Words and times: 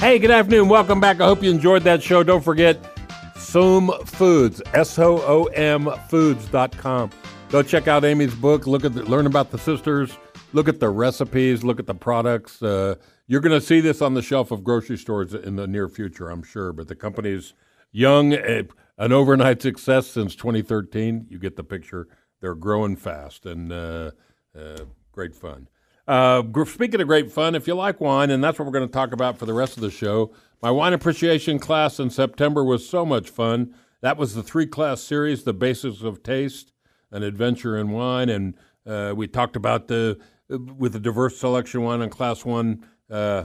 Hey, 0.00 0.18
good 0.18 0.30
afternoon. 0.30 0.70
Welcome 0.70 0.98
back. 0.98 1.20
I 1.20 1.26
hope 1.26 1.42
you 1.42 1.50
enjoyed 1.50 1.82
that 1.82 2.02
show. 2.02 2.22
Don't 2.22 2.42
forget 2.42 2.78
Soom 3.36 3.90
Foods, 4.06 4.62
S 4.72 4.98
O 4.98 5.18
O 5.18 5.44
M 5.52 5.90
Foods.com. 6.08 7.10
Go 7.50 7.62
check 7.62 7.86
out 7.86 8.02
Amy's 8.02 8.34
book. 8.34 8.66
Look 8.66 8.86
at 8.86 8.94
the, 8.94 9.02
learn 9.02 9.26
about 9.26 9.50
the 9.50 9.58
sisters. 9.58 10.16
Look 10.54 10.68
at 10.68 10.80
the 10.80 10.88
recipes. 10.88 11.62
Look 11.62 11.78
at 11.78 11.86
the 11.86 11.94
products. 11.94 12.62
Uh, 12.62 12.94
you're 13.26 13.42
going 13.42 13.60
to 13.60 13.64
see 13.64 13.82
this 13.82 14.00
on 14.00 14.14
the 14.14 14.22
shelf 14.22 14.50
of 14.50 14.64
grocery 14.64 14.96
stores 14.96 15.34
in 15.34 15.56
the 15.56 15.66
near 15.66 15.86
future, 15.86 16.30
I'm 16.30 16.42
sure. 16.42 16.72
But 16.72 16.88
the 16.88 16.96
company's 16.96 17.52
young, 17.92 18.32
uh, 18.32 18.62
an 18.96 19.12
overnight 19.12 19.60
success 19.60 20.06
since 20.06 20.34
2013. 20.34 21.26
You 21.28 21.38
get 21.38 21.56
the 21.56 21.64
picture. 21.64 22.08
They're 22.40 22.54
growing 22.54 22.96
fast 22.96 23.44
and 23.44 23.70
uh, 23.70 24.12
uh 24.58 24.78
great 25.12 25.34
fun. 25.34 25.68
Uh, 26.10 26.42
speaking 26.64 27.00
of 27.00 27.06
great 27.06 27.30
fun, 27.30 27.54
if 27.54 27.68
you 27.68 27.74
like 27.74 28.00
wine, 28.00 28.30
and 28.30 28.42
that's 28.42 28.58
what 28.58 28.66
we're 28.66 28.72
going 28.72 28.84
to 28.84 28.92
talk 28.92 29.12
about 29.12 29.38
for 29.38 29.46
the 29.46 29.54
rest 29.54 29.76
of 29.76 29.80
the 29.80 29.92
show, 29.92 30.32
my 30.60 30.68
wine 30.68 30.92
appreciation 30.92 31.60
class 31.60 32.00
in 32.00 32.10
September 32.10 32.64
was 32.64 32.88
so 32.88 33.06
much 33.06 33.30
fun. 33.30 33.72
That 34.00 34.16
was 34.16 34.34
the 34.34 34.42
three 34.42 34.66
class 34.66 35.00
series, 35.00 35.44
The 35.44 35.52
Basics 35.52 36.02
of 36.02 36.24
Taste, 36.24 36.72
An 37.12 37.22
Adventure 37.22 37.78
in 37.78 37.92
Wine. 37.92 38.28
And 38.28 38.54
uh, 38.84 39.14
we 39.14 39.28
talked 39.28 39.54
about 39.54 39.86
the, 39.86 40.18
with 40.48 40.94
the 40.94 40.98
diverse 40.98 41.38
selection 41.38 41.84
wine 41.84 42.02
in 42.02 42.10
class 42.10 42.44
one, 42.44 42.84
uh, 43.08 43.44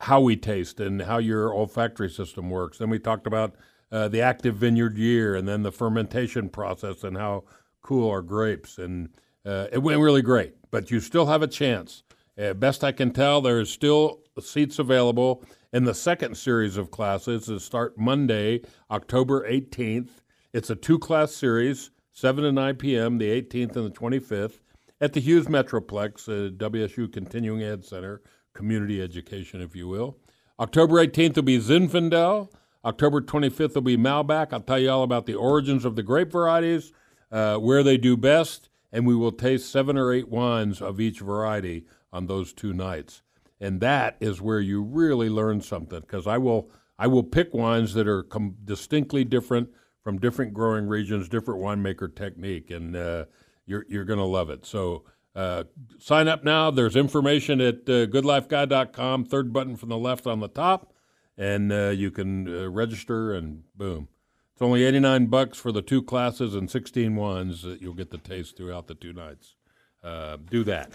how 0.00 0.20
we 0.20 0.34
taste 0.34 0.80
and 0.80 1.02
how 1.02 1.18
your 1.18 1.54
olfactory 1.54 2.10
system 2.10 2.50
works. 2.50 2.78
Then 2.78 2.90
we 2.90 2.98
talked 2.98 3.28
about 3.28 3.54
uh, 3.92 4.08
the 4.08 4.22
active 4.22 4.56
vineyard 4.56 4.98
year 4.98 5.36
and 5.36 5.46
then 5.46 5.62
the 5.62 5.70
fermentation 5.70 6.48
process 6.48 7.04
and 7.04 7.16
how 7.16 7.44
cool 7.80 8.10
are 8.10 8.22
grapes. 8.22 8.76
And 8.76 9.10
uh, 9.46 9.68
it 9.72 9.78
went 9.78 10.00
really 10.00 10.22
great 10.22 10.56
but 10.76 10.90
you 10.90 11.00
still 11.00 11.24
have 11.24 11.40
a 11.40 11.46
chance. 11.46 12.02
Uh, 12.38 12.52
best 12.52 12.84
I 12.84 12.92
can 12.92 13.10
tell, 13.10 13.40
there's 13.40 13.72
still 13.72 14.20
seats 14.38 14.78
available 14.78 15.42
in 15.72 15.84
the 15.84 15.94
second 15.94 16.36
series 16.36 16.76
of 16.76 16.90
classes 16.90 17.46
that 17.46 17.60
start 17.60 17.96
Monday, 17.96 18.60
October 18.90 19.50
18th. 19.50 20.10
It's 20.52 20.68
a 20.68 20.76
two 20.76 20.98
class 20.98 21.34
series, 21.34 21.90
7 22.12 22.44
to 22.44 22.52
9 22.52 22.74
p.m., 22.76 23.16
the 23.16 23.42
18th 23.42 23.76
and 23.76 23.86
the 23.86 23.98
25th, 23.98 24.60
at 25.00 25.14
the 25.14 25.20
Hughes 25.20 25.46
Metroplex, 25.46 26.28
uh, 26.28 26.50
WSU 26.50 27.10
Continuing 27.10 27.62
Ed 27.62 27.86
Center, 27.86 28.20
community 28.52 29.00
education, 29.00 29.62
if 29.62 29.74
you 29.74 29.88
will. 29.88 30.18
October 30.60 30.96
18th 31.06 31.36
will 31.36 31.42
be 31.42 31.58
Zinfandel. 31.58 32.50
October 32.84 33.22
25th 33.22 33.74
will 33.74 33.80
be 33.82 33.96
Malbec. 33.96 34.52
I'll 34.52 34.60
tell 34.60 34.78
you 34.78 34.90
all 34.90 35.02
about 35.02 35.24
the 35.24 35.34
origins 35.34 35.86
of 35.86 35.96
the 35.96 36.02
grape 36.02 36.32
varieties, 36.32 36.92
uh, 37.32 37.56
where 37.56 37.82
they 37.82 37.96
do 37.96 38.16
best, 38.16 38.68
and 38.92 39.06
we 39.06 39.14
will 39.14 39.32
taste 39.32 39.70
seven 39.70 39.96
or 39.96 40.12
eight 40.12 40.28
wines 40.28 40.80
of 40.80 41.00
each 41.00 41.20
variety 41.20 41.84
on 42.12 42.26
those 42.26 42.52
two 42.52 42.72
nights. 42.72 43.22
And 43.60 43.80
that 43.80 44.16
is 44.20 44.40
where 44.40 44.60
you 44.60 44.82
really 44.82 45.28
learn 45.28 45.60
something 45.60 46.00
because 46.00 46.26
I 46.26 46.38
will 46.38 46.70
I 46.98 47.06
will 47.06 47.22
pick 47.22 47.52
wines 47.52 47.94
that 47.94 48.08
are 48.08 48.22
com- 48.22 48.56
distinctly 48.64 49.24
different 49.24 49.70
from 50.02 50.18
different 50.18 50.54
growing 50.54 50.86
regions, 50.86 51.28
different 51.28 51.60
winemaker 51.60 52.14
technique, 52.14 52.70
and 52.70 52.94
uh, 52.94 53.24
you're 53.66 53.84
you're 53.88 54.04
going 54.04 54.18
to 54.18 54.24
love 54.24 54.50
it. 54.50 54.64
So 54.64 55.04
uh, 55.34 55.64
sign 55.98 56.28
up 56.28 56.44
now. 56.44 56.70
There's 56.70 56.96
information 56.96 57.60
at 57.60 57.80
uh, 57.88 58.06
goodlifeguy.com, 58.06 59.24
third 59.26 59.52
button 59.52 59.76
from 59.76 59.90
the 59.90 59.98
left 59.98 60.26
on 60.26 60.40
the 60.40 60.48
top, 60.48 60.92
and 61.36 61.72
uh, 61.72 61.88
you 61.88 62.10
can 62.10 62.48
uh, 62.48 62.70
register 62.70 63.34
and 63.34 63.64
boom. 63.74 64.08
It's 64.56 64.62
only 64.62 64.84
89 64.84 65.26
bucks 65.26 65.58
for 65.58 65.70
the 65.70 65.82
two 65.82 66.02
classes 66.02 66.54
and 66.54 66.70
16 66.70 67.14
ones 67.14 67.60
that 67.60 67.82
you'll 67.82 67.92
get 67.92 68.08
the 68.08 68.16
taste 68.16 68.56
throughout 68.56 68.86
the 68.86 68.94
two 68.94 69.12
nights. 69.12 69.54
Uh, 70.02 70.38
do 70.50 70.64
that. 70.64 70.92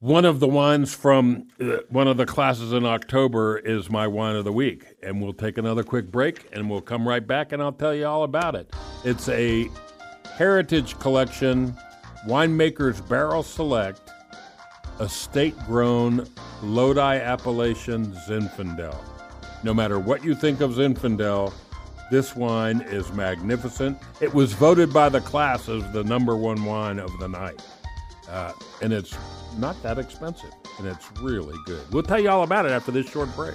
One 0.00 0.26
of 0.26 0.40
the 0.40 0.46
wines 0.46 0.92
from 0.92 1.48
uh, 1.58 1.78
one 1.88 2.06
of 2.06 2.18
the 2.18 2.26
classes 2.26 2.74
in 2.74 2.84
October 2.84 3.56
is 3.56 3.88
my 3.88 4.06
wine 4.06 4.36
of 4.36 4.44
the 4.44 4.52
week. 4.52 4.84
And 5.02 5.22
we'll 5.22 5.32
take 5.32 5.56
another 5.56 5.82
quick 5.82 6.12
break 6.12 6.50
and 6.52 6.68
we'll 6.68 6.82
come 6.82 7.08
right 7.08 7.26
back 7.26 7.52
and 7.52 7.62
I'll 7.62 7.72
tell 7.72 7.94
you 7.94 8.04
all 8.04 8.24
about 8.24 8.54
it. 8.54 8.70
It's 9.04 9.30
a 9.30 9.70
Heritage 10.34 10.98
Collection 10.98 11.74
Winemaker's 12.26 13.00
Barrel 13.00 13.42
Select 13.42 14.12
Estate 15.00 15.58
Grown 15.60 16.28
Lodi 16.62 17.16
Appellation 17.20 18.12
Zinfandel. 18.28 18.98
No 19.62 19.72
matter 19.72 19.98
what 19.98 20.22
you 20.22 20.34
think 20.34 20.60
of 20.60 20.72
Zinfandel, 20.72 21.54
this 22.10 22.36
wine 22.36 22.80
is 22.82 23.12
magnificent. 23.12 23.98
It 24.20 24.32
was 24.32 24.52
voted 24.52 24.92
by 24.92 25.08
the 25.08 25.20
class 25.20 25.68
as 25.68 25.90
the 25.92 26.04
number 26.04 26.36
one 26.36 26.64
wine 26.64 26.98
of 26.98 27.18
the 27.18 27.28
night. 27.28 27.60
Uh, 28.28 28.52
and 28.82 28.92
it's 28.92 29.16
not 29.56 29.80
that 29.82 29.98
expensive, 29.98 30.52
and 30.78 30.86
it's 30.86 31.10
really 31.20 31.56
good. 31.64 31.80
We'll 31.92 32.02
tell 32.02 32.20
you 32.20 32.28
all 32.28 32.42
about 32.42 32.66
it 32.66 32.72
after 32.72 32.90
this 32.90 33.08
short 33.08 33.34
break. 33.36 33.54